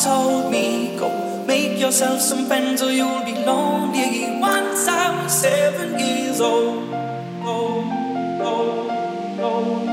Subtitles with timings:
[0.00, 4.40] told me, go make yourself some friends or you'll be lonely.
[4.40, 6.88] Once I was seven years old.
[7.42, 7.84] Oh,
[8.40, 8.88] oh,
[9.40, 9.84] oh,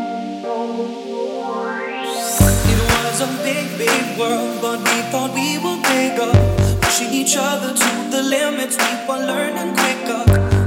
[2.71, 6.31] it was a big, big world, but we thought we were bigger.
[6.81, 10.23] Pushing each other to the limits, we were learning quicker.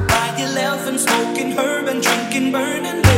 [0.06, 3.09] By eleven, smoking herb and drinking, burning.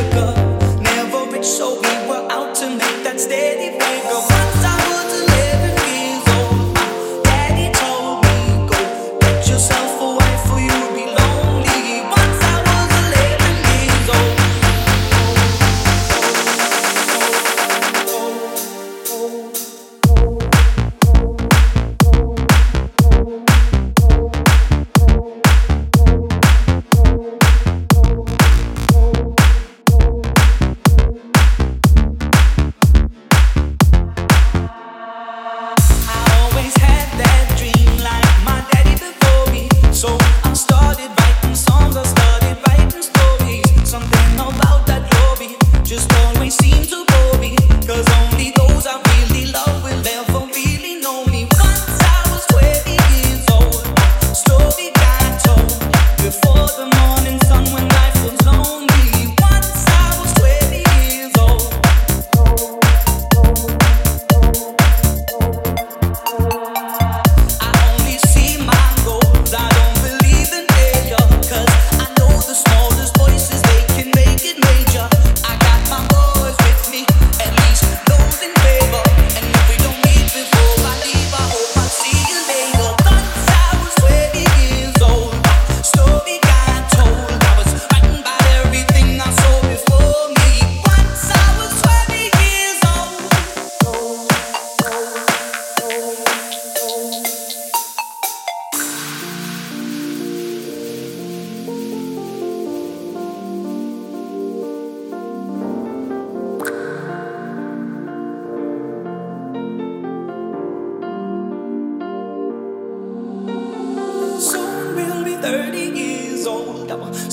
[44.87, 47.55] that love just always seem to bore me.
[47.87, 49.62] Cause only those I really love.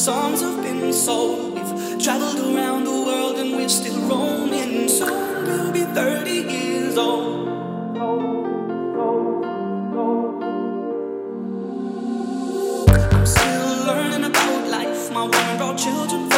[0.01, 1.53] Songs have been sold.
[1.57, 4.89] We've traveled around the world and we're still roaming.
[4.89, 7.47] Soon we'll be 30 years old.
[13.13, 15.13] I'm still learning about life.
[15.13, 16.30] My woman brought children.